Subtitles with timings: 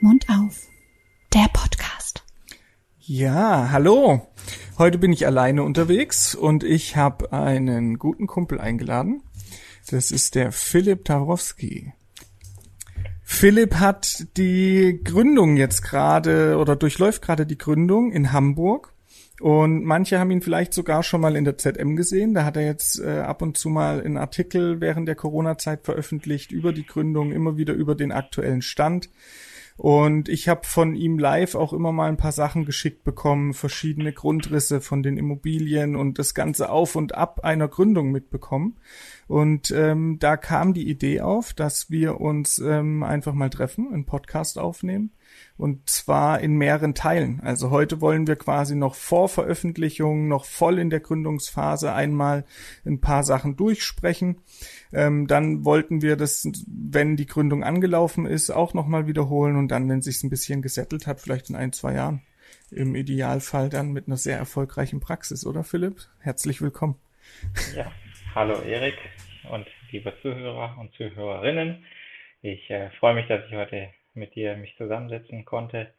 [0.00, 0.66] Mund auf.
[1.32, 2.24] Der Podcast.
[3.00, 4.26] Ja, hallo.
[4.78, 9.22] Heute bin ich alleine unterwegs und ich habe einen guten Kumpel eingeladen.
[9.90, 11.92] Das ist der Philipp Tarowski.
[13.22, 18.93] Philipp hat die Gründung jetzt gerade oder durchläuft gerade die Gründung in Hamburg.
[19.40, 22.34] Und manche haben ihn vielleicht sogar schon mal in der ZM gesehen.
[22.34, 26.52] Da hat er jetzt äh, ab und zu mal einen Artikel während der Corona-Zeit veröffentlicht
[26.52, 29.10] über die Gründung, immer wieder über den aktuellen Stand.
[29.76, 34.12] Und ich habe von ihm live auch immer mal ein paar Sachen geschickt bekommen, verschiedene
[34.12, 38.76] Grundrisse von den Immobilien und das ganze Auf und Ab einer Gründung mitbekommen.
[39.26, 44.06] Und ähm, da kam die Idee auf, dass wir uns ähm, einfach mal treffen, einen
[44.06, 45.10] Podcast aufnehmen.
[45.56, 47.40] Und zwar in mehreren Teilen.
[47.40, 52.44] Also heute wollen wir quasi noch vor Veröffentlichung, noch voll in der Gründungsphase einmal
[52.84, 54.40] ein paar Sachen durchsprechen.
[54.92, 59.88] Ähm, dann wollten wir das, wenn die Gründung angelaufen ist, auch nochmal wiederholen und dann,
[59.88, 62.22] wenn sich's ein bisschen gesettelt hat, vielleicht in ein, zwei Jahren.
[62.70, 66.00] Im Idealfall dann mit einer sehr erfolgreichen Praxis, oder Philipp?
[66.18, 66.96] Herzlich willkommen.
[67.76, 67.92] Ja,
[68.34, 68.96] hallo Erik
[69.50, 71.84] und liebe Zuhörer und Zuhörerinnen.
[72.42, 75.92] Ich äh, freue mich, dass ich heute mit dir mich zusammensetzen konnte.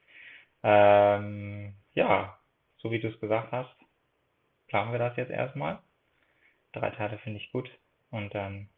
[0.64, 2.38] Ähm, ja,
[2.78, 3.76] so wie du es gesagt hast,
[4.68, 5.80] planen wir das jetzt erstmal.
[6.74, 7.70] Drei Teile finde ich gut.
[8.12, 8.70] Und dann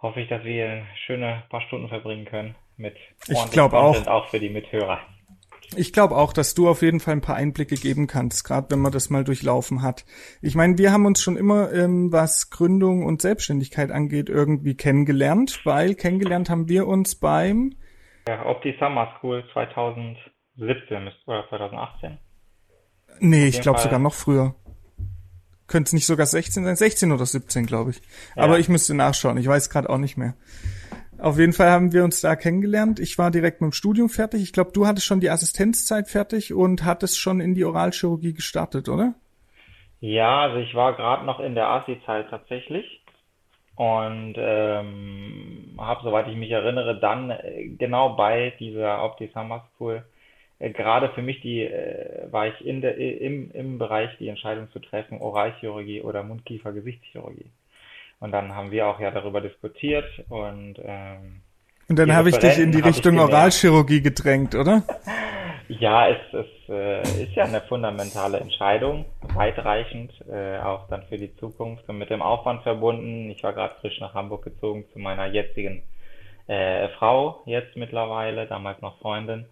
[0.00, 2.96] hoffe ich, dass wir ein schöne paar Stunden verbringen können mit
[3.28, 4.06] ich glaube auch.
[4.06, 5.00] auch für die Mithörer.
[5.76, 8.80] Ich glaube auch, dass du auf jeden Fall ein paar Einblicke geben kannst, gerade wenn
[8.80, 10.04] man das mal durchlaufen hat.
[10.42, 15.60] Ich meine, wir haben uns schon immer, ähm, was Gründung und Selbstständigkeit angeht, irgendwie kennengelernt,
[15.64, 17.76] weil kennengelernt haben wir uns beim
[18.28, 22.18] ja, Opti Summer School 2017 oder 2018.
[23.20, 24.54] Nee, ich glaube sogar noch früher.
[25.66, 26.76] Könnte es nicht sogar 16 sein?
[26.76, 28.00] 16 oder 17, glaube ich.
[28.34, 28.42] Ja.
[28.42, 29.36] Aber ich müsste nachschauen.
[29.36, 30.34] Ich weiß gerade auch nicht mehr.
[31.18, 32.98] Auf jeden Fall haben wir uns da kennengelernt.
[32.98, 34.42] Ich war direkt mit dem Studium fertig.
[34.42, 38.88] Ich glaube, du hattest schon die Assistenzzeit fertig und hattest schon in die Oralchirurgie gestartet,
[38.88, 39.14] oder?
[40.00, 42.99] Ja, also ich war gerade noch in der Assi-Zeit tatsächlich
[43.80, 50.04] und ähm, habe, soweit ich mich erinnere, dann äh, genau bei dieser Opti Summer School
[50.58, 54.70] äh, gerade für mich die äh, war ich in der im, im Bereich die Entscheidung
[54.72, 57.50] zu treffen Oralchirurgie oder Mundkiefer-Gesichtschirurgie.
[58.20, 61.40] Und dann haben wir auch ja darüber diskutiert und ähm,
[61.90, 64.82] und dann habe ich dich in die Richtung Oralchirurgie gedrängt, oder?
[65.78, 71.32] Ja, es, es äh, ist ja eine fundamentale Entscheidung, weitreichend, äh, auch dann für die
[71.36, 73.30] Zukunft und mit dem Aufwand verbunden.
[73.30, 75.82] Ich war gerade frisch nach Hamburg gezogen zu meiner jetzigen
[76.48, 79.46] äh, Frau, jetzt mittlerweile, damals noch Freundin.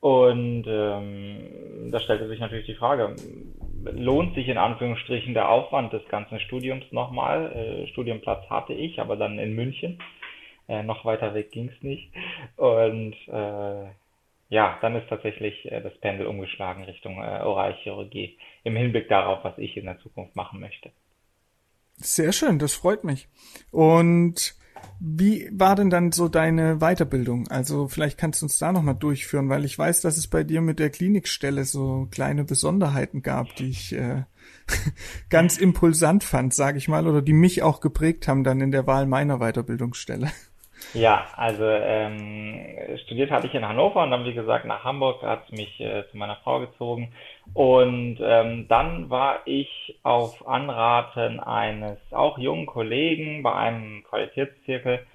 [0.00, 3.16] Und ähm, da stellte sich natürlich die Frage,
[3.92, 7.52] lohnt sich in Anführungsstrichen der Aufwand des ganzen Studiums nochmal?
[7.52, 9.98] Äh, Studienplatz hatte ich, aber dann in München.
[10.68, 12.12] Äh, noch weiter weg ging es nicht.
[12.56, 13.86] Und äh,
[14.48, 19.56] ja, dann ist tatsächlich äh, das Pendel umgeschlagen Richtung äh, Oralchirurgie im Hinblick darauf, was
[19.58, 20.90] ich in der Zukunft machen möchte.
[21.96, 23.28] Sehr schön, das freut mich.
[23.70, 24.54] Und
[25.00, 27.48] wie war denn dann so deine Weiterbildung?
[27.48, 30.60] Also vielleicht kannst du uns da nochmal durchführen, weil ich weiß, dass es bei dir
[30.60, 34.24] mit der Klinikstelle so kleine Besonderheiten gab, die ich äh,
[35.30, 38.86] ganz impulsant fand, sage ich mal, oder die mich auch geprägt haben dann in der
[38.86, 40.30] Wahl meiner Weiterbildungsstelle.
[40.94, 45.50] Ja, also ähm, studiert hatte ich in Hannover und dann, wie gesagt, nach Hamburg hat
[45.50, 47.12] mich äh, zu meiner Frau gezogen.
[47.54, 55.06] Und ähm, dann war ich auf Anraten eines auch jungen Kollegen bei einem Qualitätszirkel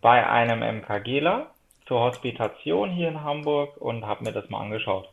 [0.00, 1.46] bei einem MKGler
[1.86, 5.08] zur Hospitation hier in Hamburg und habe mir das mal angeschaut.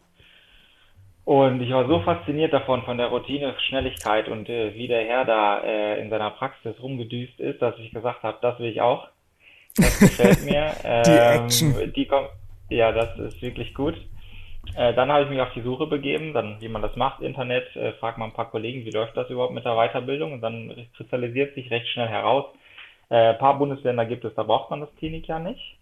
[1.24, 5.26] Und ich war so fasziniert davon, von der Routine, Schnelligkeit und äh, wie der Herr
[5.26, 9.08] da äh, in seiner Praxis rumgedüst ist, dass ich gesagt habe, das will ich auch.
[9.76, 10.74] Das gefällt mir.
[10.84, 11.94] die ähm, Action.
[11.94, 12.30] Die kommt,
[12.70, 13.96] ja, das ist wirklich gut.
[14.76, 17.76] Äh, dann habe ich mich auf die Suche begeben, dann wie man das macht, Internet,
[17.76, 20.88] äh, fragt mal ein paar Kollegen, wie läuft das überhaupt mit der Weiterbildung und dann
[20.98, 22.46] kristallisiert sich recht schnell heraus.
[23.10, 25.78] Äh, ein paar Bundesländer gibt es, da braucht man das Klinik ja nicht.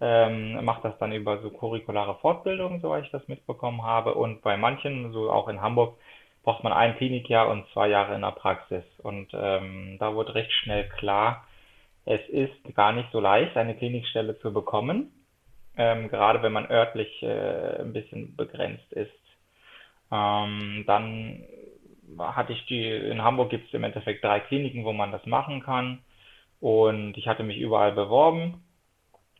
[0.00, 4.14] Ähm, macht das dann über so curriculare Fortbildungen, soweit ich das mitbekommen habe.
[4.14, 5.96] Und bei manchen, so auch in Hamburg,
[6.42, 8.84] braucht man ein Klinikjahr und zwei Jahre in der Praxis.
[9.02, 11.46] Und ähm, da wurde recht schnell klar,
[12.06, 15.12] es ist gar nicht so leicht, eine Klinikstelle zu bekommen,
[15.76, 19.10] ähm, gerade wenn man örtlich äh, ein bisschen begrenzt ist.
[20.12, 21.44] Ähm, dann
[22.18, 25.62] hatte ich die, in Hamburg gibt es im Endeffekt drei Kliniken, wo man das machen
[25.62, 26.00] kann.
[26.60, 28.62] Und ich hatte mich überall beworben.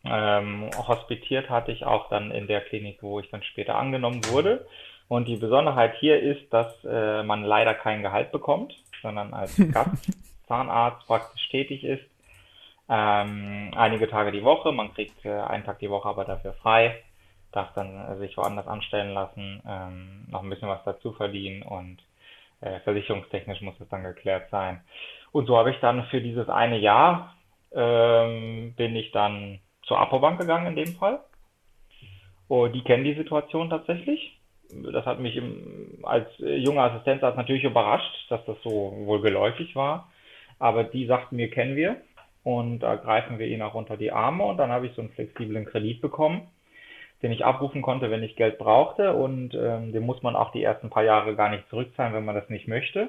[0.04, 4.66] Ähm, hospitiert hatte ich auch dann in der Klinik, wo ich dann später angenommen wurde.
[5.08, 11.06] Und die Besonderheit hier ist, dass äh, man leider kein Gehalt bekommt, sondern als Gastzahnarzt
[11.06, 12.04] praktisch tätig ist.
[12.88, 17.02] Ähm, einige Tage die Woche, man kriegt äh, einen Tag die Woche aber dafür frei,
[17.52, 21.98] darf dann äh, sich woanders anstellen lassen, ähm, noch ein bisschen was dazu verdienen und
[22.60, 24.82] äh, versicherungstechnisch muss es dann geklärt sein.
[25.32, 27.34] Und so habe ich dann für dieses eine Jahr
[27.74, 31.20] ähm, bin ich dann zur Apobank gegangen in dem Fall.
[32.48, 34.38] Oh, die kennen die Situation tatsächlich.
[34.92, 40.10] Das hat mich im, als junger Assistenzarzt natürlich überrascht, dass das so wohl geläufig war.
[40.58, 41.96] Aber die sagten mir, kennen wir.
[42.44, 44.44] Und da greifen wir ihn auch unter die Arme.
[44.44, 46.42] Und dann habe ich so einen flexiblen Kredit bekommen,
[47.22, 49.14] den ich abrufen konnte, wenn ich Geld brauchte.
[49.14, 52.34] Und ähm, den muss man auch die ersten paar Jahre gar nicht zurückzahlen, wenn man
[52.34, 53.08] das nicht möchte.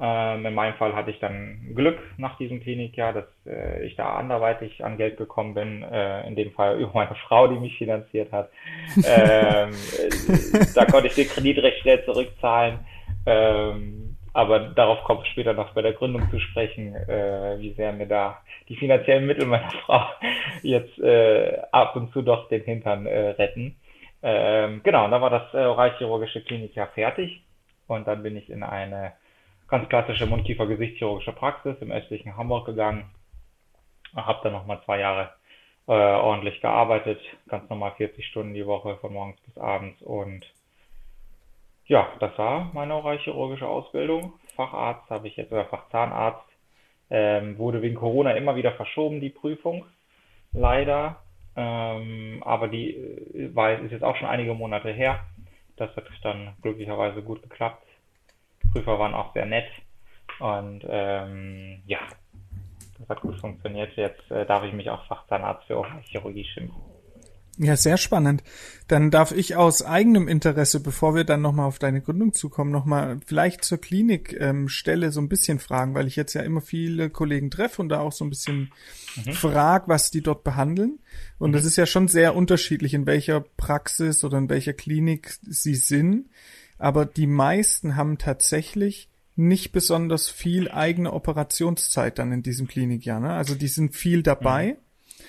[0.00, 4.14] Ähm, in meinem Fall hatte ich dann Glück nach diesem Klinikjahr, dass äh, ich da
[4.14, 5.82] anderweitig an Geld gekommen bin.
[5.82, 8.50] Äh, in dem Fall über meine Frau, die mich finanziert hat.
[9.04, 12.78] ähm, äh, da konnte ich den Kredit recht schnell zurückzahlen.
[13.26, 18.06] Ähm, aber darauf kommt später noch bei der Gründung zu sprechen, äh, wie sehr mir
[18.06, 20.06] da die finanziellen Mittel meiner Frau
[20.62, 23.74] jetzt äh, ab und zu doch den Hintern äh, retten.
[24.22, 27.42] Ähm, genau, und dann war das äh, oralchirurgische Klinikjahr fertig
[27.88, 29.14] und dann bin ich in eine
[29.66, 33.10] ganz klassische Mundkiefer-Gesichtschirurgische Praxis im östlichen Hamburg gegangen.
[34.14, 35.30] Habe dann nochmal zwei Jahre
[35.88, 40.46] äh, ordentlich gearbeitet, ganz normal 40 Stunden die Woche von morgens bis abends und
[41.88, 44.34] ja, das war meine oralchirurgische Ausbildung.
[44.54, 46.46] Facharzt habe ich jetzt, oder Fachzahnarzt,
[47.10, 49.86] ähm, wurde wegen Corona immer wieder verschoben, die Prüfung.
[50.52, 51.22] Leider.
[51.56, 55.20] Ähm, aber die äh, war, ist jetzt auch schon einige Monate her.
[55.76, 57.84] Das hat dann glücklicherweise gut geklappt.
[58.72, 59.68] Prüfer waren auch sehr nett.
[60.40, 62.00] Und ähm, ja,
[62.98, 63.96] das hat gut funktioniert.
[63.96, 66.87] Jetzt äh, darf ich mich auch Fachzahnarzt für Chirurgie schimpfen.
[67.58, 68.44] Ja, sehr spannend.
[68.86, 73.18] Dann darf ich aus eigenem Interesse, bevor wir dann nochmal auf deine Gründung zukommen, nochmal
[73.26, 77.50] vielleicht zur Klinikstelle ähm, so ein bisschen fragen, weil ich jetzt ja immer viele Kollegen
[77.50, 78.72] treffe und da auch so ein bisschen
[79.16, 79.32] mhm.
[79.32, 81.00] frag, was die dort behandeln.
[81.38, 81.54] Und mhm.
[81.54, 86.26] das ist ja schon sehr unterschiedlich, in welcher Praxis oder in welcher Klinik sie sind
[86.78, 93.20] aber die meisten haben tatsächlich nicht besonders viel eigene Operationszeit dann in diesem Klinikjahr.
[93.20, 93.30] Ne?
[93.30, 94.76] Also die sind viel dabei mhm.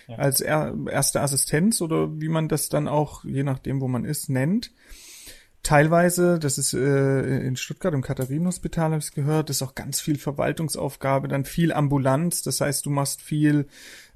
[0.10, 0.18] Ja.
[0.18, 4.30] als er, erste Assistenz oder wie man das dann auch, je nachdem, wo man ist,
[4.30, 4.72] nennt.
[5.62, 10.18] Teilweise, das ist äh, in Stuttgart im Katharinenhospital, habe ich gehört, ist auch ganz viel
[10.18, 12.44] Verwaltungsaufgabe, dann viel Ambulanz.
[12.44, 13.68] Das heißt, du machst viel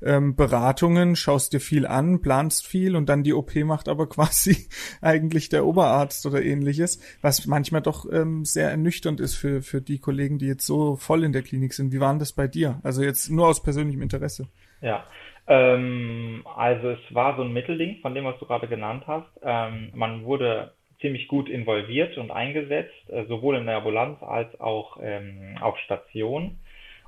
[0.01, 4.69] ähm, Beratungen, schaust dir viel an, planst viel und dann die OP macht aber quasi
[5.01, 9.99] eigentlich der Oberarzt oder ähnliches, was manchmal doch ähm, sehr ernüchternd ist für, für die
[9.99, 11.91] Kollegen, die jetzt so voll in der Klinik sind.
[11.91, 12.79] Wie waren das bei dir?
[12.83, 14.47] Also jetzt nur aus persönlichem Interesse.
[14.79, 15.03] Ja,
[15.47, 19.27] ähm, also es war so ein Mittelding von dem, was du gerade genannt hast.
[19.43, 24.97] Ähm, man wurde ziemlich gut involviert und eingesetzt, äh, sowohl in der Ambulanz als auch
[25.01, 26.59] ähm, auf Station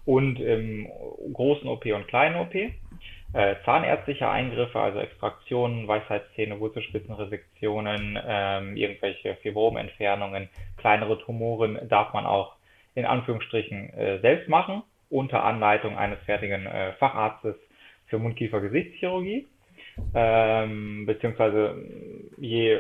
[0.06, 0.88] und im
[1.34, 2.54] großen OP und kleinen OP.
[2.54, 10.48] Äh, zahnärztliche Eingriffe, also Extraktionen, Weisheitszähne, Wurzelspitzenresektionen, ähm, irgendwelche Fibromentfernungen,
[10.78, 12.56] kleinere Tumoren darf man auch
[12.94, 17.56] in Anführungsstrichen äh, selbst machen, unter Anleitung eines fertigen äh, Facharztes
[18.08, 19.48] für Mundkiefer-Gesichtschirurgie.
[20.14, 21.76] Ähm, beziehungsweise
[22.38, 22.80] je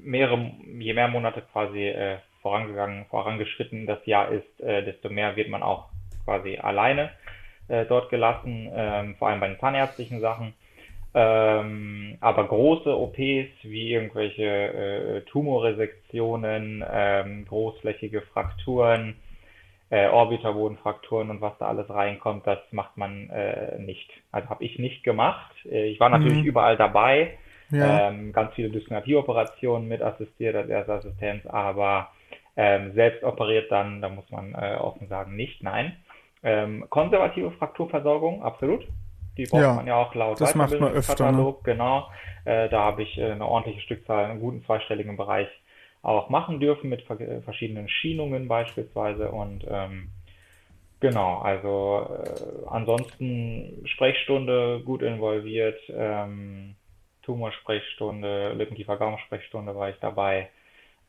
[0.00, 5.48] mehrere, je mehr Monate quasi äh, vorangegangen, vorangeschritten das Jahr ist, äh, desto mehr wird
[5.48, 5.88] man auch
[6.24, 7.10] quasi alleine
[7.68, 10.54] äh, dort gelassen, ähm, vor allem bei den zahnärztlichen Sachen.
[11.14, 19.16] Ähm, aber große OPs wie irgendwelche äh, Tumorresektionen, ähm, großflächige Frakturen,
[19.90, 24.10] äh, Orbiterbodenfrakturen und was da alles reinkommt, das macht man äh, nicht.
[24.32, 25.54] Also habe ich nicht gemacht.
[25.64, 26.44] Äh, ich war natürlich mhm.
[26.44, 27.38] überall dabei,
[27.70, 28.08] ja.
[28.08, 32.10] ähm, ganz viele Dyskinapie-Operationen mit assistiert als erste Assistenz, aber
[32.56, 35.96] ähm, selbst operiert dann, da muss man äh, offen sagen, nicht, nein.
[36.42, 38.86] Ähm, konservative Frakturversorgung, absolut.
[39.36, 41.54] Die braucht ja, man ja auch laut das macht man öfter, ne?
[41.62, 42.08] genau.
[42.44, 45.48] Äh, da habe ich äh, eine ordentliche Stückzahl, einen guten zweistelligen Bereich
[46.02, 50.10] auch machen dürfen mit verschiedenen Schienungen beispielsweise und ähm,
[51.00, 56.76] genau, also äh, ansonsten Sprechstunde gut involviert, ähm,
[57.22, 60.48] Tumorsprechstunde, Lippenkiefer-Gaumensprechstunde war ich dabei,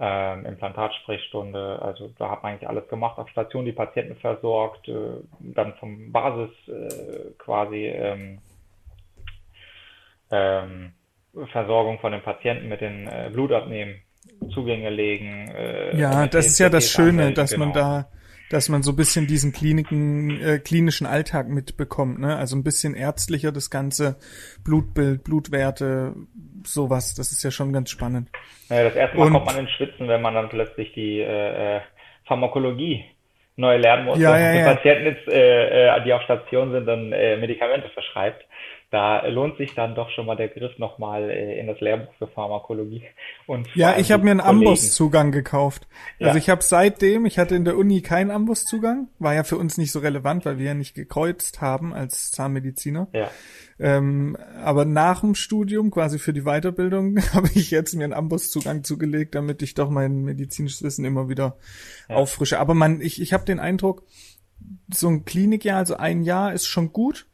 [0.01, 5.21] ähm, Implantatsprechstunde, also da hat man eigentlich alles gemacht, auf Station die Patienten versorgt, äh,
[5.39, 8.39] dann vom Basis äh, quasi ähm,
[10.31, 10.93] ähm,
[11.51, 14.01] Versorgung von den Patienten mit den äh, Blutabnehmen,
[14.53, 15.49] Zugänge legen.
[15.49, 17.65] Äh, ja, das ist ja das Schöne, dass genau.
[17.65, 18.09] man da
[18.49, 22.35] dass man so ein bisschen diesen Kliniken, äh, klinischen Alltag mitbekommt, ne?
[22.35, 24.17] Also ein bisschen ärztlicher das ganze
[24.65, 26.15] Blutbild, Blutwerte,
[26.65, 27.13] sowas.
[27.13, 28.29] Das ist ja schon ganz spannend.
[28.69, 31.77] Ja, das erste Mal Und, kommt man ins Schwitzen, wenn man dann plötzlich die äh,
[31.77, 31.81] äh
[32.25, 33.05] Pharmakologie
[33.55, 34.73] neu lernen muss ja, ja, die ja.
[34.73, 38.45] Patienten, jetzt, äh, äh, die auf Station sind, dann äh, Medikamente verschreibt
[38.91, 42.25] da lohnt sich dann doch schon mal der Griff nochmal äh, in das Lehrbuch für
[42.25, 43.03] Pharmakologie.
[43.45, 45.87] Und ja, ich habe mir einen Amboss-Zugang gekauft.
[46.19, 46.37] Also ja.
[46.37, 49.91] ich habe seitdem, ich hatte in der Uni keinen Amboss-Zugang, war ja für uns nicht
[49.91, 53.07] so relevant, weil wir ja nicht gekreuzt haben als Zahnmediziner.
[53.13, 53.29] Ja.
[53.79, 58.83] Ähm, aber nach dem Studium, quasi für die Weiterbildung, habe ich jetzt mir einen Amboss-Zugang
[58.83, 61.57] zugelegt, damit ich doch mein medizinisches Wissen immer wieder
[62.09, 62.15] ja.
[62.15, 62.59] auffrische.
[62.59, 64.03] Aber man, ich, ich habe den Eindruck,
[64.91, 67.28] so ein Klinikjahr, also ein Jahr ist schon gut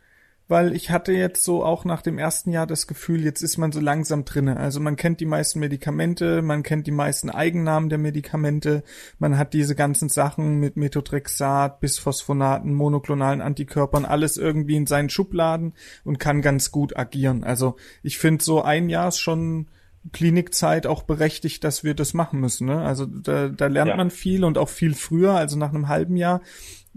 [0.47, 3.71] weil ich hatte jetzt so auch nach dem ersten Jahr das Gefühl, jetzt ist man
[3.71, 4.57] so langsam drinne.
[4.57, 8.83] Also man kennt die meisten Medikamente, man kennt die meisten Eigennamen der Medikamente,
[9.17, 15.73] man hat diese ganzen Sachen mit Methotrexat, Bisphosphonaten, monoklonalen Antikörpern, alles irgendwie in seinen Schubladen
[16.03, 17.43] und kann ganz gut agieren.
[17.43, 19.67] Also ich finde so ein Jahr ist schon
[20.11, 22.67] Klinikzeit auch berechtigt, dass wir das machen müssen.
[22.67, 22.81] Ne?
[22.81, 23.95] Also da, da lernt ja.
[23.95, 26.41] man viel und auch viel früher, also nach einem halben Jahr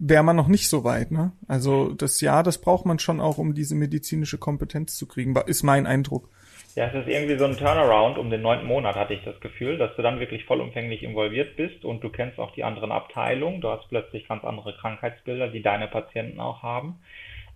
[0.01, 1.11] wäre man noch nicht so weit.
[1.11, 1.33] Ne?
[1.47, 5.63] Also das Jahr, das braucht man schon auch, um diese medizinische Kompetenz zu kriegen, ist
[5.63, 6.29] mein Eindruck.
[6.75, 9.79] Ja, es ist irgendwie so ein Turnaround um den neunten Monat, hatte ich das Gefühl,
[9.79, 13.61] dass du dann wirklich vollumfänglich involviert bist und du kennst auch die anderen Abteilungen.
[13.61, 17.01] Du hast plötzlich ganz andere Krankheitsbilder, die deine Patienten auch haben.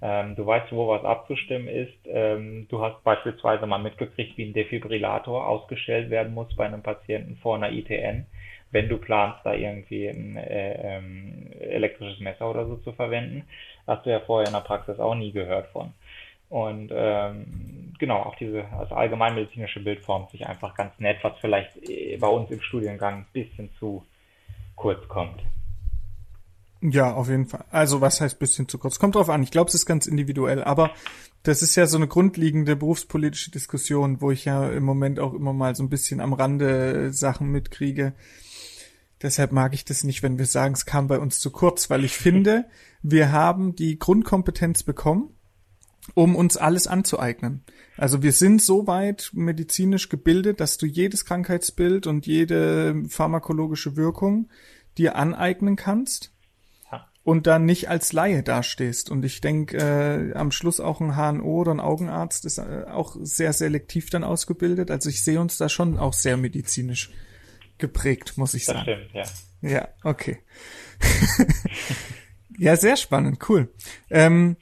[0.01, 1.95] Ähm, du weißt, wo was abzustimmen ist.
[2.07, 7.37] Ähm, du hast beispielsweise mal mitgekriegt, wie ein Defibrillator ausgestellt werden muss bei einem Patienten
[7.37, 8.27] vor einer ITN
[8.73, 13.45] wenn du planst, da irgendwie ein äh, ähm, elektrisches Messer oder so zu verwenden.
[13.87, 15.93] Hast du ja vorher in der Praxis auch nie gehört von.
[16.49, 21.77] Und ähm, genau, auch diese also allgemeinmedizinische Bild formt sich einfach ganz nett, was vielleicht
[21.89, 24.05] äh, bei uns im Studiengang ein bisschen zu
[24.77, 25.41] kurz kommt.
[26.83, 27.65] Ja, auf jeden Fall.
[27.71, 28.99] Also was heißt bisschen zu kurz?
[28.99, 29.43] Kommt drauf an.
[29.43, 30.65] Ich glaube, es ist ganz individuell.
[30.65, 30.91] Aber
[31.45, 35.53] das ist ja so eine grundlegende berufspolitische Diskussion, wo ich ja im Moment auch immer
[35.53, 38.15] mal so ein bisschen am Rande Sachen mitkriege.
[39.23, 42.05] Deshalb mag ich das nicht, wenn wir sagen, es kam bei uns zu kurz, weil
[42.05, 42.67] ich finde,
[43.03, 45.31] wir haben die Grundkompetenz bekommen,
[46.15, 47.65] um uns alles anzueignen.
[47.97, 54.49] Also wir sind so weit medizinisch gebildet, dass du jedes Krankheitsbild und jede pharmakologische Wirkung
[54.99, 56.33] dir aneignen kannst
[57.25, 59.11] und dann nicht als Laie dastehst.
[59.11, 63.17] Und ich denke, äh, am Schluss auch ein HNO oder ein Augenarzt ist äh, auch
[63.21, 64.91] sehr selektiv dann ausgebildet.
[64.91, 67.11] Also ich sehe uns da schon auch sehr medizinisch
[67.83, 68.85] geprägt, muss ich das sagen.
[68.85, 69.25] Stimmt, ja.
[69.61, 70.39] Ja, okay.
[72.59, 73.73] ja, sehr spannend, cool.
[74.09, 74.57] Ähm,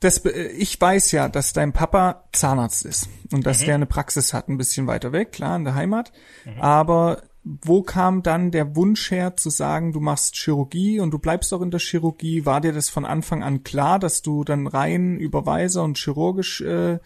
[0.00, 3.66] das, ich weiß ja, dass dein Papa Zahnarzt ist und dass mhm.
[3.66, 6.12] der eine Praxis hat, ein bisschen weiter weg, klar, in der Heimat.
[6.44, 6.60] Mhm.
[6.60, 11.52] Aber wo kam dann der Wunsch her zu sagen, du machst Chirurgie und du bleibst
[11.52, 12.46] auch in der Chirurgie?
[12.46, 16.98] War dir das von Anfang an klar, dass du dann rein Überweiser und chirurgisch äh,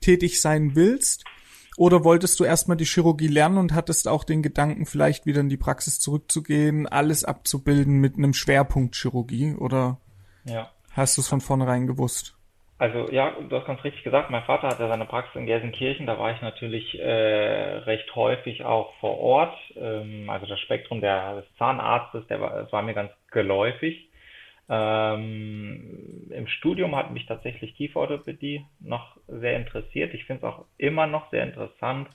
[0.00, 1.24] tätig sein willst?
[1.80, 5.48] Oder wolltest du erstmal die Chirurgie lernen und hattest auch den Gedanken, vielleicht wieder in
[5.48, 9.54] die Praxis zurückzugehen, alles abzubilden mit einem Schwerpunkt Chirurgie?
[9.54, 9.96] Oder
[10.44, 10.68] ja.
[10.92, 12.36] hast du es von vornherein gewusst?
[12.76, 16.18] Also ja, du hast ganz richtig gesagt, mein Vater hatte seine Praxis in Gelsenkirchen, da
[16.18, 19.56] war ich natürlich äh, recht häufig auch vor Ort.
[19.74, 24.09] Ähm, also das Spektrum der, des Zahnarztes, der war, das war mir ganz geläufig.
[24.72, 30.14] Ähm, Im Studium hat mich tatsächlich Kieferorthopädie noch sehr interessiert.
[30.14, 32.08] Ich finde es auch immer noch sehr interessant.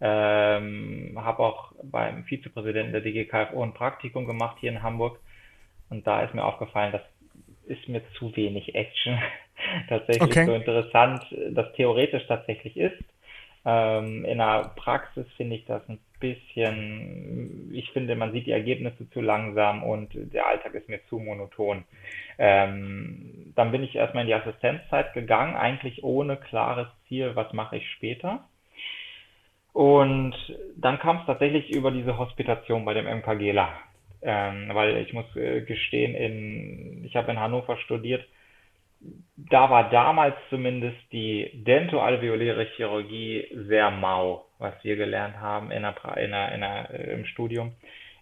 [0.00, 5.18] Ähm, habe auch beim Vizepräsidenten der DGKFO ein Praktikum gemacht hier in Hamburg.
[5.90, 7.02] Und da ist mir aufgefallen, das
[7.66, 9.18] ist mir zu wenig Action.
[9.88, 10.46] tatsächlich okay.
[10.46, 13.02] so interessant, das theoretisch tatsächlich ist.
[13.64, 19.08] Ähm, in der Praxis finde ich das ein bisschen, ich finde, man sieht die Ergebnisse
[19.10, 21.84] zu langsam und der Alltag ist mir zu monoton.
[22.38, 27.76] Ähm, dann bin ich erstmal in die Assistenzzeit gegangen, eigentlich ohne klares Ziel, was mache
[27.76, 28.44] ich später.
[29.72, 30.34] Und
[30.76, 33.68] dann kam es tatsächlich über diese Hospitation bei dem MKGler.
[34.20, 38.26] Ähm, weil ich muss äh, gestehen, in, ich habe in Hannover studiert,
[39.36, 45.94] da war damals zumindest die dentoalveoläre Chirurgie sehr mau, was wir gelernt haben in der,
[46.16, 47.72] in der, in der, äh, im Studium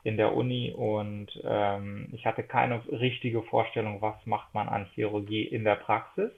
[0.04, 5.42] in der Uni und ähm, ich hatte keine richtige Vorstellung, was macht man an Chirurgie
[5.42, 6.30] in der Praxis.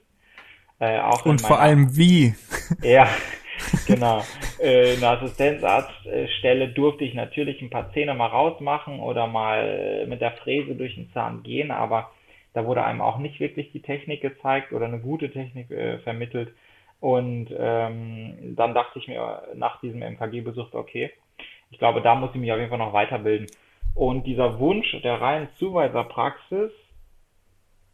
[0.78, 2.34] Äh, auch und vor allem wie.
[2.82, 3.08] Ja,
[3.86, 4.22] genau.
[4.60, 10.20] Äh, in der Assistenzarztstelle durfte ich natürlich ein paar Zähne mal rausmachen oder mal mit
[10.22, 12.10] der Fräse durch den Zahn gehen, aber
[12.58, 16.52] da wurde einem auch nicht wirklich die Technik gezeigt oder eine gute Technik äh, vermittelt.
[16.98, 21.12] Und ähm, dann dachte ich mir nach diesem MKG-Besuch, okay,
[21.70, 23.46] ich glaube, da muss ich mich auf jeden Fall noch weiterbilden.
[23.94, 26.72] Und dieser Wunsch der reinen Zuweiserpraxis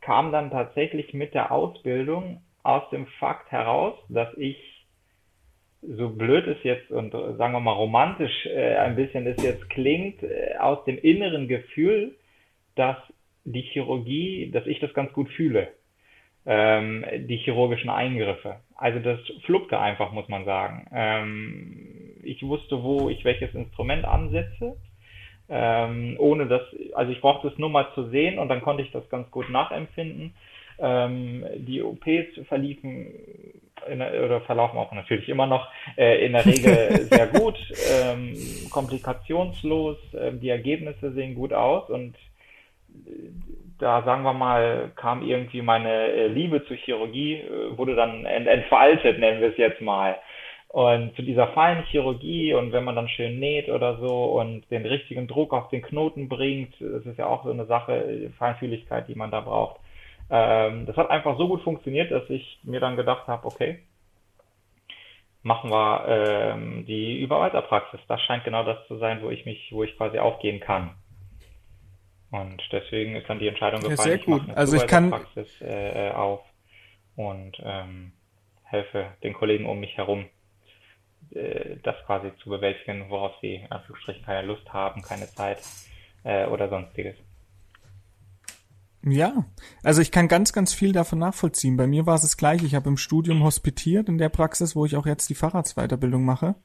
[0.00, 4.56] kam dann tatsächlich mit der Ausbildung aus dem Fakt heraus, dass ich,
[5.82, 10.22] so blöd es jetzt und sagen wir mal romantisch äh, ein bisschen es jetzt klingt,
[10.22, 12.16] äh, aus dem inneren Gefühl,
[12.76, 12.96] dass
[13.44, 15.68] die Chirurgie, dass ich das ganz gut fühle,
[16.46, 18.56] ähm, die chirurgischen Eingriffe.
[18.76, 20.86] Also das fluppte einfach, muss man sagen.
[20.92, 24.76] Ähm, ich wusste, wo ich welches Instrument ansetze
[25.48, 26.62] ähm, ohne dass,
[26.94, 29.50] also ich brauchte es nur mal zu sehen und dann konnte ich das ganz gut
[29.50, 30.34] nachempfinden.
[30.78, 33.12] Ähm, die OPs verliefen
[33.88, 37.56] der, oder verlaufen auch natürlich immer noch äh, in der Regel sehr gut,
[37.92, 38.36] ähm,
[38.70, 42.16] komplikationslos, äh, die Ergebnisse sehen gut aus und
[43.78, 49.18] da sagen wir mal, kam irgendwie meine äh, Liebe zur Chirurgie, äh, wurde dann entfaltet,
[49.18, 50.16] nennen wir es jetzt mal.
[50.68, 54.84] Und zu dieser feinen Chirurgie und wenn man dann schön näht oder so und den
[54.84, 59.14] richtigen Druck auf den Knoten bringt, das ist ja auch so eine Sache, Feinfühligkeit, die
[59.14, 59.80] man da braucht.
[60.30, 63.80] Ähm, das hat einfach so gut funktioniert, dass ich mir dann gedacht habe, okay,
[65.42, 68.00] machen wir ähm, die Überweiterpraxis.
[68.08, 70.90] Das scheint genau das zu sein, wo ich mich, wo ich quasi aufgehen kann.
[72.34, 74.42] Und deswegen ist dann die Entscheidung gefallen, ja, sehr gut.
[74.42, 75.14] ich mache also ich kann
[75.60, 76.40] äh, auf
[77.14, 78.10] und ähm,
[78.64, 80.26] helfe den Kollegen um mich herum
[81.30, 85.58] äh, das quasi zu bewältigen, worauf sie in Anführungsstrichen keine Lust haben, keine Zeit
[86.24, 87.14] äh, oder sonstiges.
[89.04, 89.44] Ja,
[89.84, 91.76] also ich kann ganz, ganz viel davon nachvollziehen.
[91.76, 92.66] Bei mir war es das gleiche.
[92.66, 96.56] Ich habe im Studium hospitiert in der Praxis, wo ich auch jetzt die Fahrradsweiterbildung mache.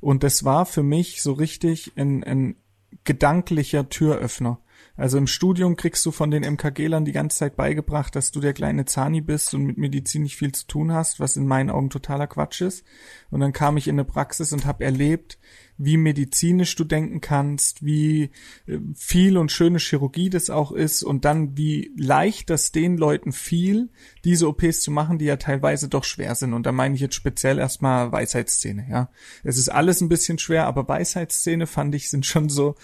[0.00, 2.56] Und das war für mich so richtig ein, ein
[3.04, 4.58] gedanklicher Türöffner.
[4.96, 8.52] Also im Studium kriegst du von den MKGlern die ganze Zeit beigebracht, dass du der
[8.52, 11.88] kleine Zani bist und mit Medizin nicht viel zu tun hast, was in meinen Augen
[11.88, 12.84] totaler Quatsch ist.
[13.30, 15.38] Und dann kam ich in eine Praxis und habe erlebt,
[15.78, 18.30] wie medizinisch du denken kannst, wie
[18.66, 23.32] äh, viel und schöne Chirurgie das auch ist und dann wie leicht das den Leuten
[23.32, 23.88] fiel,
[24.24, 26.52] diese OPs zu machen, die ja teilweise doch schwer sind.
[26.52, 29.10] Und da meine ich jetzt speziell erstmal Weisheitsszene, ja.
[29.42, 32.76] Es ist alles ein bisschen schwer, aber Weisheitsszene fand ich sind schon so,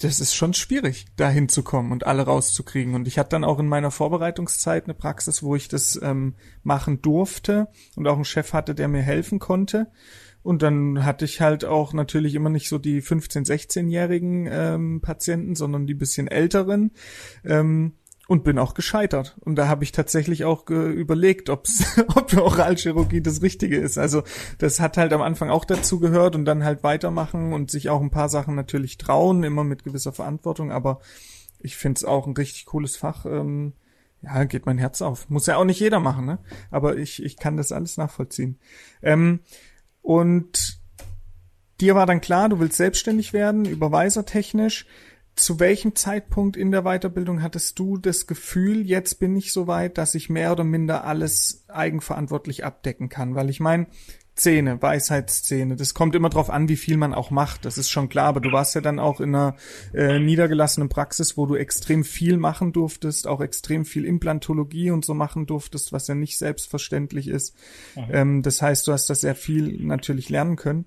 [0.00, 2.94] das ist schon schwierig, da hinzukommen und alle rauszukriegen.
[2.94, 7.00] Und ich hatte dann auch in meiner Vorbereitungszeit eine Praxis, wo ich das ähm, machen
[7.00, 9.90] durfte und auch einen Chef hatte, der mir helfen konnte.
[10.42, 15.56] Und dann hatte ich halt auch natürlich immer nicht so die 15-, 16-jährigen ähm, Patienten,
[15.56, 16.92] sondern die bisschen älteren.
[17.44, 17.94] Ähm,
[18.28, 19.36] und bin auch gescheitert.
[19.40, 21.84] Und da habe ich tatsächlich auch überlegt, ob's,
[22.14, 23.98] ob Oralchirurgie das Richtige ist.
[23.98, 24.22] Also
[24.58, 28.00] das hat halt am Anfang auch dazu gehört und dann halt weitermachen und sich auch
[28.00, 30.72] ein paar Sachen natürlich trauen, immer mit gewisser Verantwortung.
[30.72, 31.00] Aber
[31.60, 33.26] ich finde es auch ein richtig cooles Fach.
[33.26, 33.74] Ähm,
[34.22, 35.30] ja, geht mein Herz auf.
[35.30, 36.38] Muss ja auch nicht jeder machen, ne?
[36.70, 38.58] Aber ich, ich kann das alles nachvollziehen.
[39.02, 39.40] Ähm,
[40.02, 40.80] und
[41.80, 44.86] dir war dann klar, du willst selbstständig werden, überweisertechnisch
[45.36, 49.98] zu welchem Zeitpunkt in der Weiterbildung hattest du das Gefühl, jetzt bin ich so weit,
[49.98, 53.34] dass ich mehr oder minder alles eigenverantwortlich abdecken kann?
[53.34, 53.86] Weil ich meine,
[54.38, 58.10] Szene, Weisheitsszene, das kommt immer drauf an, wie viel man auch macht, das ist schon
[58.10, 59.56] klar, aber du warst ja dann auch in einer
[59.94, 65.14] äh, niedergelassenen Praxis, wo du extrem viel machen durftest, auch extrem viel Implantologie und so
[65.14, 67.54] machen durftest, was ja nicht selbstverständlich ist.
[67.94, 68.04] Mhm.
[68.10, 70.84] Ähm, das heißt, du hast da sehr viel natürlich lernen können.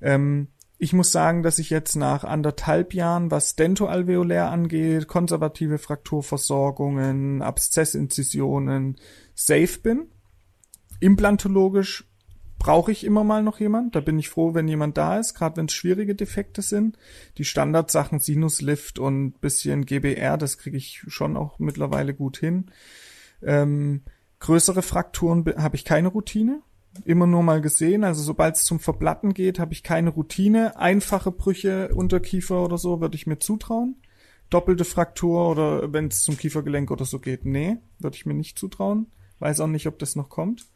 [0.00, 0.48] Ähm,
[0.82, 8.96] ich muss sagen, dass ich jetzt nach anderthalb Jahren, was dentoalveolär angeht, konservative Frakturversorgungen, Abszessinzisionen,
[9.34, 10.08] safe bin.
[10.98, 12.08] Implantologisch
[12.58, 13.94] brauche ich immer mal noch jemand.
[13.94, 16.96] Da bin ich froh, wenn jemand da ist, gerade wenn es schwierige Defekte sind.
[17.36, 22.70] Die Standardsachen Sinuslift und bisschen GBR, das kriege ich schon auch mittlerweile gut hin.
[23.42, 24.00] Ähm,
[24.38, 26.62] größere Frakturen habe ich keine Routine
[27.04, 28.04] immer nur mal gesehen.
[28.04, 30.76] Also sobald es zum Verblatten geht, habe ich keine Routine.
[30.76, 33.96] Einfache Brüche, Unterkiefer oder so würde ich mir zutrauen.
[34.50, 38.58] Doppelte Fraktur oder wenn es zum Kiefergelenk oder so geht, nee, würde ich mir nicht
[38.58, 39.06] zutrauen.
[39.38, 40.66] Weiß auch nicht, ob das noch kommt.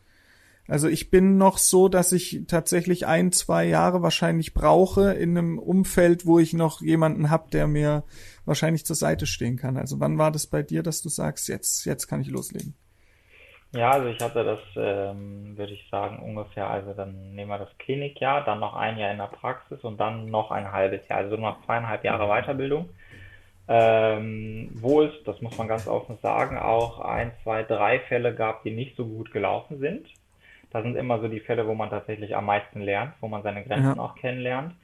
[0.66, 5.59] Also ich bin noch so, dass ich tatsächlich ein, zwei Jahre wahrscheinlich brauche in einem
[5.59, 8.05] Umfeld, wo ich noch jemanden hab, der mir
[8.46, 9.77] wahrscheinlich zur Seite stehen kann.
[9.77, 12.74] Also wann war das bei dir, dass du sagst, jetzt, jetzt kann ich loslegen?
[13.75, 17.77] Ja, also ich hatte das, ähm, würde ich sagen, ungefähr, also dann nehmen wir das
[17.79, 21.37] Klinikjahr, dann noch ein Jahr in der Praxis und dann noch ein halbes Jahr, also
[21.37, 22.89] noch zweieinhalb Jahre Weiterbildung.
[23.67, 28.63] Ähm, wo es, das muss man ganz offen sagen, auch ein, zwei, drei Fälle gab,
[28.63, 30.07] die nicht so gut gelaufen sind.
[30.71, 33.65] Das sind immer so die Fälle, wo man tatsächlich am meisten lernt, wo man seine
[33.65, 34.03] Grenzen ja.
[34.03, 34.75] auch kennenlernt.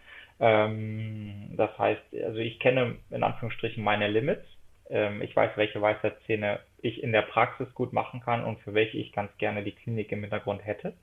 [0.40, 4.46] Ähm, das heißt, also ich kenne in Anführungsstrichen meine Limits.
[4.90, 8.98] Ähm, ich weiß, welche Weisheitszähne ich in der Praxis gut machen kann und für welche
[8.98, 10.94] ich ganz gerne die Klinik im Hintergrund hätte.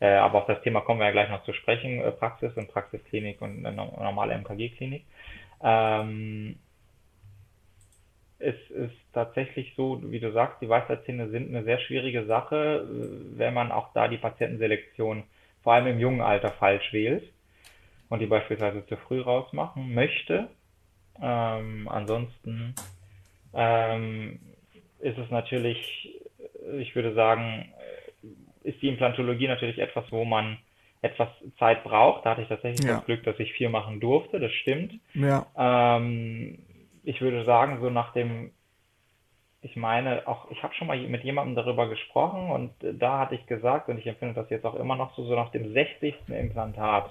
[0.00, 2.68] Äh, aber auf das Thema kommen wir ja gleich noch zu sprechen, äh, Praxis und
[2.68, 5.04] Praxisklinik und eine normale MKG-Klinik.
[5.62, 6.56] Ähm,
[8.38, 12.86] es ist tatsächlich so, wie du sagst, die Weisheitszähne sind eine sehr schwierige Sache,
[13.36, 15.22] wenn man auch da die Patientenselektion
[15.62, 17.24] vor allem im jungen Alter falsch wählt
[18.10, 20.48] und die beispielsweise zu früh rausmachen möchte.
[21.22, 22.74] Ähm, ansonsten
[23.56, 24.40] ähm,
[25.00, 26.20] ist es natürlich,
[26.78, 27.72] ich würde sagen,
[28.62, 30.58] ist die Implantologie natürlich etwas, wo man
[31.02, 32.24] etwas Zeit braucht.
[32.24, 32.96] Da hatte ich tatsächlich Ja.
[32.96, 34.94] das Glück, dass ich viel machen durfte, das stimmt.
[35.14, 36.58] Ja, Ähm,
[37.04, 38.52] ich würde sagen, so nach dem,
[39.60, 43.46] ich meine, auch ich habe schon mal mit jemandem darüber gesprochen und da hatte ich
[43.46, 46.14] gesagt, und ich empfinde das jetzt auch immer noch so, so nach dem 60.
[46.28, 47.10] Implantat,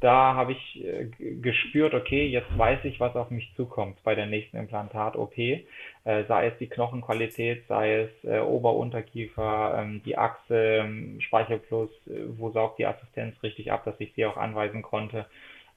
[0.00, 1.06] da habe ich äh,
[1.40, 5.64] gespürt, okay, jetzt weiß ich, was auf mich zukommt bei der nächsten Implantat-OP, äh,
[6.04, 12.50] sei es die Knochenqualität, sei es äh, Ober-Unterkiefer, ähm, die Achse, ähm, Speichelfluss, äh, wo
[12.50, 15.26] saugt die Assistenz richtig ab, dass ich sie auch anweisen konnte.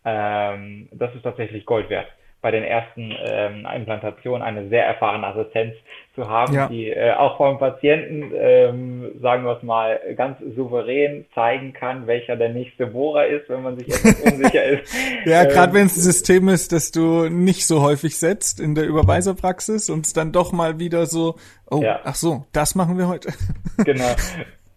[0.06, 2.08] Ähm, das ist tatsächlich Gold wert.
[2.44, 5.74] Bei den ersten ähm, Implantationen eine sehr erfahrene Assistenz
[6.14, 6.68] zu haben, Ja.
[6.68, 12.36] die äh, auch vom Patienten, ähm, sagen wir es mal, ganz souverän zeigen kann, welcher
[12.36, 14.94] der nächste Bohrer ist, wenn man sich etwas unsicher ist.
[15.26, 18.76] ja Ähm, gerade wenn es ein System ist, das du nicht so häufig setzt in
[18.76, 21.36] der Überweiserpraxis und es dann doch mal wieder so,
[21.72, 22.02] oh, Ja.
[22.04, 23.30] ach so, das machen wir heute.
[23.86, 24.14] Genau.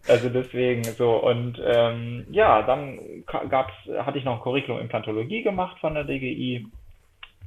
[0.09, 3.01] Also deswegen so und ähm, ja, dann
[3.51, 6.65] gab's, hatte ich noch ein Curriculum Implantologie gemacht von der DGI.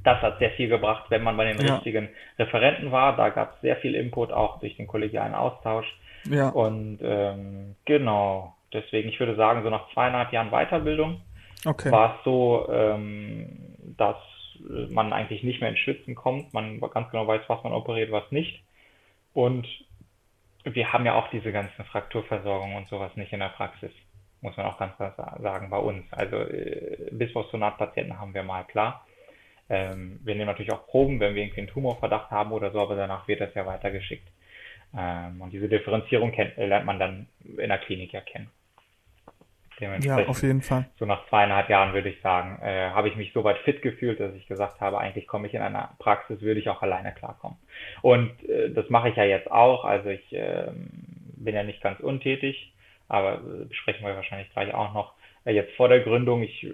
[0.03, 1.75] Das hat sehr viel gebracht, wenn man bei den Ja.
[1.75, 3.15] richtigen Referenten war.
[3.17, 5.87] Da gab es sehr viel Input auch durch den kollegialen Austausch.
[6.25, 11.21] ja, Und ähm, genau, deswegen, ich würde sagen, so nach zweieinhalb Jahren Weiterbildung
[11.65, 11.91] okay.
[11.91, 14.17] war es so, ähm, dass
[14.89, 16.53] man eigentlich nicht mehr ins Schwitzen kommt.
[16.53, 18.63] Man ganz genau weiß, was man operiert, was nicht.
[19.33, 19.67] Und
[20.63, 23.91] wir haben ja auch diese ganzen Frakturversorgungen und sowas nicht in der Praxis,
[24.41, 26.05] muss man auch ganz klar sa- sagen, bei uns.
[26.11, 29.05] Also äh, Bisphosphonat-Patienten haben wir mal, klar.
[29.69, 32.95] Ähm, wir nehmen natürlich auch Proben, wenn wir irgendwie einen Tumorverdacht haben oder so, aber
[32.95, 34.27] danach wird das ja weitergeschickt.
[34.97, 38.49] Ähm, und diese Differenzierung kennt, lernt man dann in der Klinik ja kennen.
[39.79, 40.89] Ja, auf jeden Fall.
[40.97, 44.19] so nach zweieinhalb Jahren würde ich sagen, äh, habe ich mich so weit fit gefühlt,
[44.19, 47.57] dass ich gesagt habe, eigentlich komme ich in einer Praxis, würde ich auch alleine klarkommen.
[48.01, 49.85] Und äh, das mache ich ja jetzt auch.
[49.85, 50.89] Also ich ähm,
[51.37, 52.73] bin ja nicht ganz untätig,
[53.07, 55.13] aber äh, besprechen wir wahrscheinlich gleich auch noch.
[55.49, 56.69] Jetzt vor der Gründung, ich äh,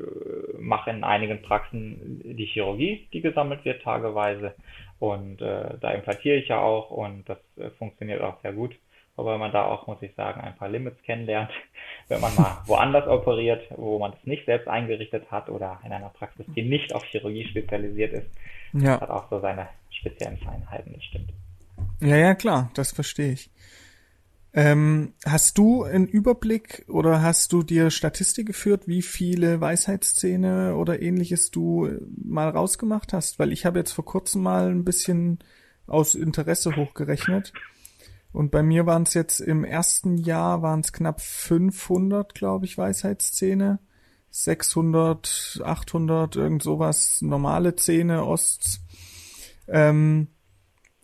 [0.60, 4.54] mache in einigen Praxen die Chirurgie, die gesammelt wird tageweise.
[5.00, 8.76] Und äh, da implantiere ich ja auch und das äh, funktioniert auch sehr gut.
[9.18, 11.50] Wobei man da auch, muss ich sagen, ein paar Limits kennenlernt,
[12.10, 16.10] wenn man mal woanders operiert, wo man es nicht selbst eingerichtet hat oder in einer
[16.10, 18.28] Praxis, die nicht auf Chirurgie spezialisiert ist,
[18.74, 21.30] Ja, hat auch so seine speziellen Feinheiten, das stimmt.
[22.02, 23.50] ja, ja, klar, das verstehe ich.
[24.58, 31.02] Ähm, hast du einen Überblick oder hast du dir Statistik geführt, wie viele Weisheitszähne oder
[31.02, 33.38] ähnliches du äh, mal rausgemacht hast?
[33.38, 35.40] Weil ich habe jetzt vor kurzem mal ein bisschen
[35.88, 37.52] aus Interesse hochgerechnet.
[38.32, 42.78] Und bei mir waren es jetzt im ersten Jahr waren es knapp 500, glaube ich,
[42.78, 43.80] Weisheitszähne.
[44.30, 48.80] 600, 800, irgend sowas, normale Zähne, Osts.
[49.68, 50.30] Ähm,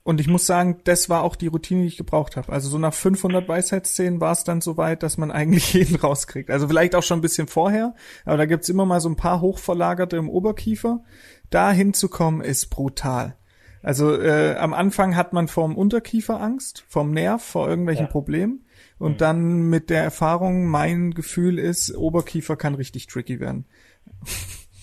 [0.03, 2.51] und ich muss sagen, das war auch die Routine, die ich gebraucht habe.
[2.51, 6.49] Also so nach 500 Weisheitszähnen war es dann so weit, dass man eigentlich jeden rauskriegt.
[6.49, 7.93] Also vielleicht auch schon ein bisschen vorher,
[8.25, 11.03] aber da gibt's immer mal so ein paar hochverlagerte im Oberkiefer.
[11.49, 13.35] Da hinzukommen ist brutal.
[13.83, 18.11] Also äh, am Anfang hat man vorm Unterkiefer Angst, vom Nerv, vor irgendwelchen Ja.
[18.11, 18.65] Problemen.
[18.99, 23.65] Und dann mit der Erfahrung, mein Gefühl ist, Oberkiefer kann richtig tricky werden.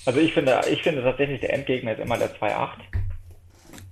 [0.05, 2.71] Also ich finde, ich finde tatsächlich, der Endgegner ist immer der 2.8,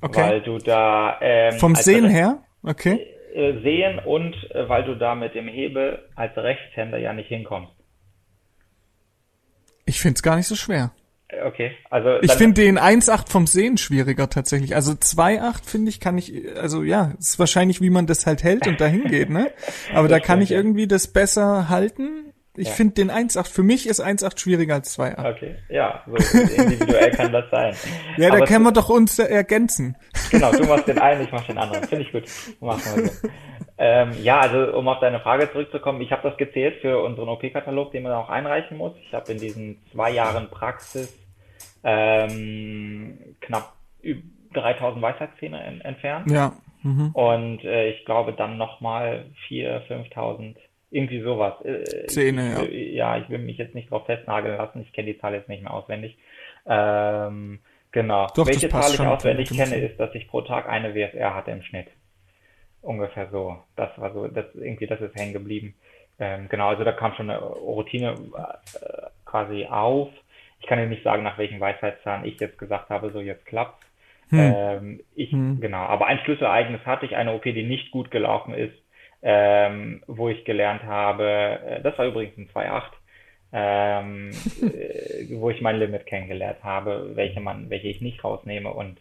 [0.01, 0.21] Okay.
[0.21, 2.43] weil du da ähm, Vom Sehen her?
[2.63, 3.07] Okay.
[3.35, 7.73] äh, sehen und äh, weil du da mit dem Hebel als Rechtshänder ja nicht hinkommst.
[9.85, 10.93] Ich find's gar nicht so schwer.
[11.29, 14.77] Äh, Okay, also Ich finde den 1.8 vom Sehen schwieriger tatsächlich.
[14.77, 18.69] Also 2.8 finde ich, kann ich, also ja, ist wahrscheinlich, wie man das halt hält
[18.69, 19.51] und dahin geht, ne?
[19.93, 22.26] Aber da kann stimmt, ich irgendwie das besser halten.
[22.59, 22.75] Ich Ja.
[22.75, 25.31] finde den 1.8, für mich ist 1.8 schwieriger als 2.8.
[25.37, 26.14] Okay, ja, so
[26.62, 27.75] individuell kann das sein.
[28.16, 29.97] Ja, da Aber können wir doch uns ergänzen.
[30.31, 31.85] Genau, du machst den einen, ich mach den anderen.
[31.85, 32.25] Finde ich gut.
[32.61, 33.29] Machen wir so.
[33.79, 37.92] Ähm, ja, also um auf deine Frage zurückzukommen, ich habe das gezählt für unseren OP-Katalog,
[37.92, 38.95] den man auch einreichen muss.
[39.07, 41.12] Ich habe in diesen zwei Jahren Praxis
[41.85, 44.23] ähm, knapp üb-
[44.55, 46.31] 3000 Weisheitszähne en entfernt.
[46.31, 46.53] Ja.
[46.83, 47.11] Mhm.
[47.12, 50.55] Und äh, ich glaube dann nochmal 4.000, 5.000,
[50.97, 51.55] irgendwie sowas.
[51.65, 52.63] Äh, Zähne, ja.
[52.63, 53.19] ich, ja.
[53.19, 55.73] ich will mich jetzt nicht drauf festnageln lassen, ich kenne die Zahl jetzt nicht mehr
[55.73, 56.17] auswendig.
[56.67, 57.61] Ähm,
[57.93, 58.27] genau.
[58.35, 61.63] Doch, Welche Zahl ich auswendig kenne, ist, dass ich pro Tag eine WSR hatte im
[61.63, 61.89] Schnitt.
[62.83, 63.59] Ungefähr so.
[63.77, 65.75] Das war so, das irgendwie, das ist hängen geblieben.
[66.19, 70.09] Ähm, genau, also da kam schon eine Routine äh, quasi auf.
[70.61, 73.85] Ich kann dir nicht sagen, nach welchem Weisheitszahn ich jetzt gesagt habe, so jetzt klappt's.
[74.31, 74.39] Hm.
[74.57, 75.61] Ähm, ich, Hm.
[75.61, 75.85] genau.
[75.85, 78.75] Aber ein Schlüsselereignis hatte ich, eine OP, die nicht gut gelaufen ist,
[79.23, 82.83] ähm, wo ich gelernt habe, äh, das war übrigens ein 2.8,
[83.53, 84.31] ähm,
[84.63, 88.99] äh, wo ich mein Limit kennengelernt habe, welche man, welche ich nicht rausnehme und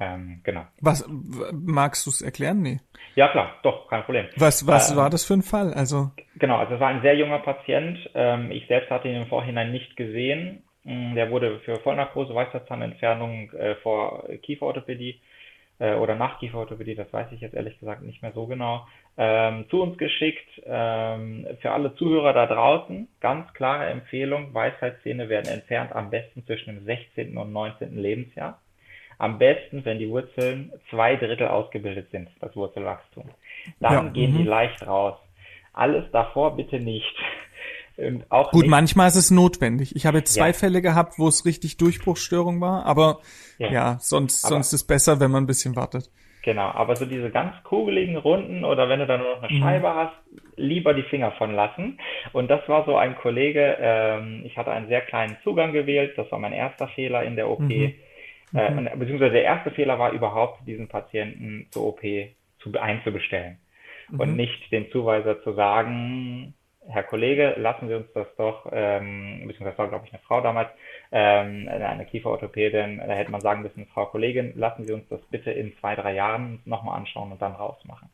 [0.00, 0.64] ähm, genau.
[0.80, 1.04] Was
[1.52, 2.62] magst du es erklären?
[2.62, 2.78] Nee.
[3.16, 4.26] Ja klar, doch, kein Problem.
[4.36, 5.74] Was was Ähm, war das für ein Fall?
[5.74, 7.98] Also Genau, also es war ein sehr junger Patient.
[8.14, 10.62] Ähm, ich selbst hatte ihn im Vorhinein nicht gesehen.
[10.84, 15.20] Mm, Der wurde für Vollnarkose, Weisheitszahnentfernung äh, vor Kieferorthopädie
[15.78, 18.86] äh, oder nach Kieferorthopädie, das weiß ich jetzt ehrlich gesagt nicht mehr so genau,
[19.16, 20.48] ähm, zu uns geschickt.
[20.66, 26.74] Ähm, für alle Zuhörer da draußen, ganz klare Empfehlung, Weisheitszähne werden entfernt, am besten zwischen
[26.74, 27.36] dem 16.
[27.36, 27.96] und 19.
[27.96, 28.60] Lebensjahr.
[29.18, 33.24] Am besten, wenn die Wurzeln zwei Drittel ausgebildet sind, das Wurzelwachstum.
[33.80, 34.48] Dann Ja, gehen die mhm.
[34.48, 35.16] leicht raus.
[35.72, 37.16] Alles davor bitte nicht.
[37.98, 39.96] Und auch gut, nicht, manchmal ist es notwendig.
[39.96, 40.52] Ich habe jetzt zwei Ja.
[40.52, 43.18] Fälle gehabt, wo es richtig Durchbruchsstörung war, aber
[43.58, 43.70] Ja.
[43.72, 46.10] ja, sonst Aber- sonst ist besser, wenn man ein bisschen wartet.
[46.44, 49.60] Genau, aber so diese ganz kugeligen Runden oder wenn du dann nur noch eine Mhm.
[49.62, 50.14] Scheibe hast,
[50.56, 51.98] lieber die Finger von lassen.
[52.32, 56.30] Und das war so ein Kollege, ähm, ich hatte einen sehr kleinen Zugang gewählt, das
[56.30, 57.60] war mein erster Fehler in der OP.
[57.60, 57.94] Mhm.
[58.58, 58.78] Äh, Mhm.
[58.78, 62.30] und- beziehungsweise der erste Fehler war überhaupt, diesen Patienten zur OP
[62.60, 63.58] zu, einzubestellen.
[64.16, 64.36] Und Mhm.
[64.36, 66.54] nicht dem Zuweiser zu sagen,
[66.90, 70.70] Herr Kollege, lassen Sie uns das doch, ähm, beziehungsweise war, glaube ich, eine Frau damals,
[71.12, 75.50] ähm, eine Kieferorthopädin, da hätte man sagen müssen, Frau Kollegin, lassen Sie uns das bitte
[75.50, 78.08] in zwei, drei Jahren nochmal anschauen und dann rausmachen.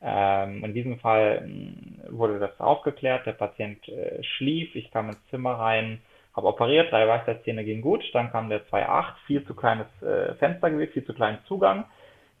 [0.00, 5.28] Ähm, in diesem Fall mh, wurde das aufgeklärt, der Patient äh, schlief, ich kam ins
[5.30, 6.00] Zimmer rein,
[6.34, 10.70] habe operiert, drei Weisheitszähne ging gut, dann kam der 2.8, viel zu kleines äh, Fenster
[10.70, 11.84] gewesen, viel zu kleinen Zugang,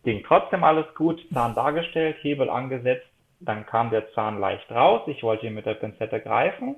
[0.04, 3.06] ging trotzdem alles gut, Zahn dargestellt, Hebel angesetzt,
[3.44, 6.76] dann kam der Zahn leicht raus, ich wollte ihn mit der Pinzette greifen,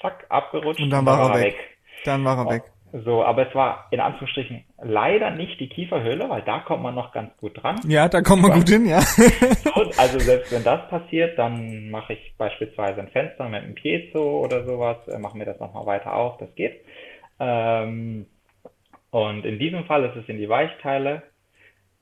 [0.00, 1.56] zack, abgerutscht Und dann war er weg.
[2.04, 2.62] Dann war er weg.
[2.92, 7.12] So, aber es war in Anführungsstrichen leider nicht die Kieferhöhle, weil da kommt man noch
[7.12, 7.76] ganz gut dran.
[7.86, 8.98] Ja, da kommen wir gut hin, ja.
[9.96, 14.64] Also selbst wenn das passiert, dann mache ich beispielsweise ein Fenster mit einem Piezo oder
[14.64, 16.84] sowas, äh, mache mir das nochmal weiter auf, das geht.
[17.38, 18.26] Ähm,
[19.10, 21.22] und in diesem Fall ist es in die Weichteile,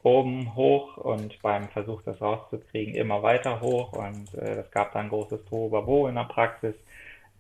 [0.03, 5.09] oben hoch und beim Versuch, das rauszukriegen, immer weiter hoch und äh, das gab dann
[5.09, 6.75] großes Tohuwabo in der Praxis.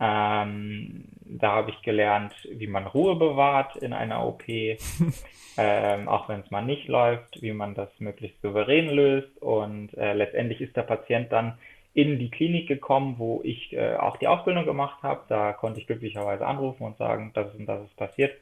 [0.01, 6.41] Ähm, da habe ich gelernt, wie man Ruhe bewahrt in einer OP, ähm, auch wenn
[6.41, 9.37] es mal nicht läuft, wie man das möglichst souverän löst.
[9.43, 11.59] Und äh, letztendlich ist der Patient dann
[11.95, 15.23] in die Klinik gekommen, wo ich äh, auch die Ausbildung gemacht habe.
[15.29, 18.37] Da konnte ich glücklicherweise anrufen und sagen, das ist und das ist passiert.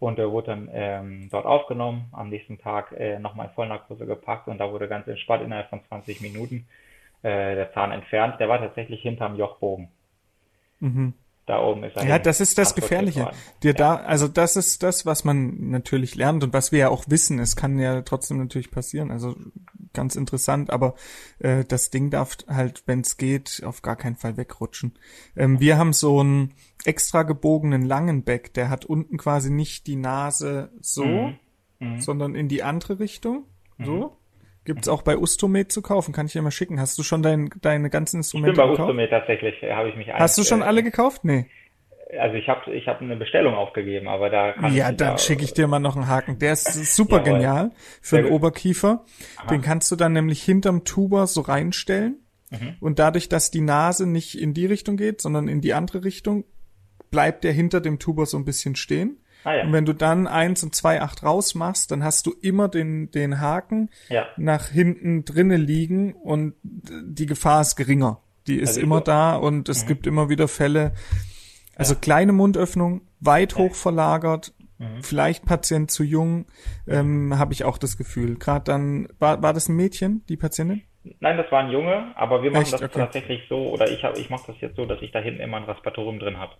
[0.00, 4.46] Und er wurde dann ähm, dort aufgenommen, am nächsten Tag äh, nochmal in Vollnarkose gepackt
[4.46, 6.68] und da wurde ganz entspannt innerhalb von 20 Minuten
[7.22, 8.38] äh, der Zahn entfernt.
[8.38, 9.88] Der war tatsächlich hinterm Jochbogen.
[10.78, 11.14] Mhm.
[11.46, 13.30] Da oben ist er Ja, das ist das Gefährliche.
[13.62, 17.04] Dir da, also das ist das, was man natürlich lernt und was wir ja auch
[17.08, 17.38] wissen.
[17.38, 19.10] Es kann ja trotzdem natürlich passieren.
[19.10, 19.34] Also
[19.98, 20.94] ganz interessant, aber
[21.40, 24.96] äh, das Ding darf halt, wenn es geht, auf gar keinen Fall wegrutschen.
[25.36, 29.96] Ähm, wir haben so einen extra gebogenen langen Beck, der hat unten quasi nicht die
[29.96, 31.38] Nase so, Mhm.
[31.80, 32.00] Mhm.
[32.00, 33.44] sondern in die andere Richtung.
[33.78, 34.16] So.
[34.64, 36.78] Gibt's auch bei Ustomed zu kaufen, kann ich dir mal schicken.
[36.78, 38.90] Hast du schon dein, deine ganzen Ich bin Instrumente bei gekauft?
[38.90, 41.24] Ustomed tatsächlich, äh, habe ich mich Hast du schon äh, alle gekauft?
[41.24, 41.46] Nee.
[42.18, 45.18] Also ich habe ich hab eine Bestellung aufgegeben, aber da kann Ja, ich dann da-
[45.18, 46.38] schicke ich dir mal noch einen Haken.
[46.38, 47.32] Der ist super Jawohl.
[47.32, 48.36] genial für Sehr den gut.
[48.40, 49.04] Oberkiefer.
[49.50, 52.16] Den kannst du dann nämlich hinterm Tuber so reinstellen.
[52.50, 52.76] Mhm.
[52.80, 56.44] Und dadurch, dass die Nase nicht in die Richtung geht, sondern in die andere Richtung,
[57.10, 59.18] bleibt der hinter dem Tuber so ein bisschen stehen.
[59.44, 62.68] Ah ja, Und wenn du dann eins und zwei acht rausmachst, dann hast du immer
[62.68, 64.26] den, den Haken ja.
[64.38, 68.20] nach hinten drinne liegen und die Gefahr ist geringer.
[68.46, 69.88] Die ist Also immer da und es Mhm.
[69.88, 70.94] gibt immer wieder Fälle.
[71.78, 73.58] Also kleine Mundöffnung, weit Ja.
[73.58, 75.02] hoch verlagert, Mhm.
[75.02, 76.46] vielleicht Patient zu jung,
[76.86, 78.36] ähm, habe ich auch das Gefühl.
[78.36, 80.82] Gerade dann, war, war das ein Mädchen, die Patientin?
[81.20, 82.72] Nein, das war ein Junge, aber wir machen Echt?
[82.74, 82.98] das Okay.
[82.98, 85.56] tatsächlich so, oder ich habe, ich mache das jetzt so, dass ich da hinten immer
[85.56, 86.52] ein Respiratorium drin habe.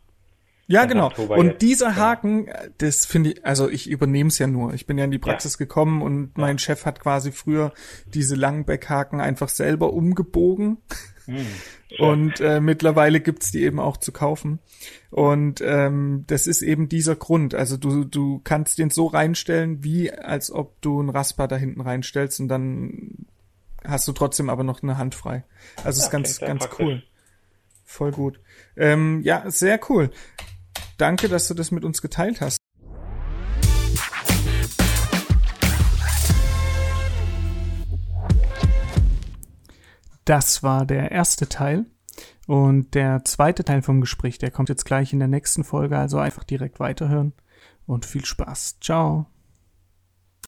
[0.71, 1.09] Ja, genau.
[1.11, 1.99] Tuba Und jetzt, dieser genau.
[1.99, 4.75] Haken, das finde ich, also ich übernehme es ja nur.
[4.75, 7.73] Ich bin ja in die Praxis gekommen und mein Chef hat quasi früher
[8.07, 10.79] diese Langbeckhaken einfach selber umgebogen.
[11.29, 11.47] Hm.
[11.99, 14.59] Und äh, mittlerweile gibt's die eben auch zu kaufen.
[15.11, 17.55] Und ähm, das ist eben dieser Grund.
[17.55, 21.83] Also du, du kannst den so reinstellen, wie als ob du ein Rasper da hinten
[21.83, 23.27] reinstellst und dann
[23.85, 25.45] hast du trotzdem aber noch eine Hand frei.
[25.85, 26.87] Also ist Ja, ganz, klingt sehr ganz praktisch.
[26.87, 27.03] cool.
[27.85, 28.41] Voll gut.
[28.77, 30.11] Ähm, ja, sehr cool.
[30.99, 32.58] Danke, dass du das mit uns geteilt hast.
[40.29, 41.87] Das war der erste Teil.
[42.47, 46.19] Und der zweite Teil vom Gespräch, der kommt jetzt gleich in der nächsten Folge, also
[46.19, 47.33] einfach direkt weiterhören
[47.87, 48.77] und viel Spaß.
[48.79, 49.25] Ciao.